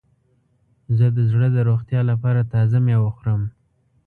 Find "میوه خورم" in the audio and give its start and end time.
2.85-3.41